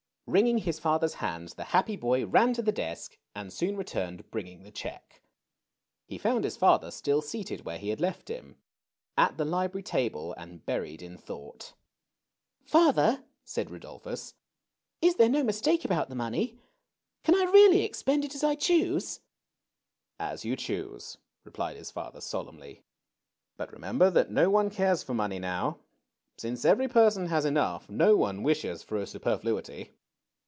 Wringing 0.27 0.59
his 0.59 0.79
father's 0.79 1.15
hand, 1.15 1.49
the 1.57 1.65
happy 1.75 1.97
boy 1.97 2.25
ran 2.25 2.53
to 2.53 2.61
the 2.61 2.71
desk, 2.71 3.17
and 3.35 3.51
soon 3.51 3.75
returned 3.75 4.31
bringing 4.31 4.63
the 4.63 4.71
check. 4.71 5.21
He 6.05 6.17
found 6.17 6.45
his 6.45 6.55
father 6.55 6.89
still 6.89 7.21
seated 7.21 7.65
where 7.65 7.77
he 7.77 7.89
had 7.89 7.99
left 7.99 8.29
him— 8.29 8.55
at 9.17 9.35
the 9.35 9.43
library 9.43 9.83
table 9.83 10.31
and 10.37 10.65
buried 10.65 11.01
in 11.01 11.17
thought. 11.17 11.73
THE 12.63 12.71
PURSUIT 12.71 12.79
OF 12.91 12.95
HAPPINESS. 12.95 13.15
233 13.55 13.81
Father/' 13.81 13.99
said 14.23 14.33
Riidolphus^ 15.11 15.17
there 15.17 15.27
no 15.27 15.43
mistake 15.43 15.83
about 15.83 16.07
the 16.07 16.15
money? 16.15 16.57
Can 17.23 17.35
I 17.35 17.51
really 17.51 17.83
expend 17.83 18.23
it 18.23 18.33
as 18.33 18.43
I 18.45 18.55
choose?" 18.55 19.19
^^As 20.17 20.45
yon 20.45 20.55
choose/' 20.55 21.17
replied 21.43 21.75
his 21.75 21.91
father, 21.91 22.21
solemnly. 22.21 22.85
^^But 23.59 23.73
remember 23.73 24.09
that 24.09 24.31
no 24.31 24.49
one 24.49 24.69
cares 24.69 25.03
for 25.03 25.13
money 25.13 25.39
now. 25.39 25.79
Since 26.37 26.63
every 26.63 26.87
person 26.87 27.25
has 27.25 27.43
enough, 27.43 27.89
no 27.89 28.15
one 28.15 28.43
wishes 28.43 28.81
for 28.81 28.95
a 28.95 29.05
super 29.05 29.37
fluity. 29.37 29.91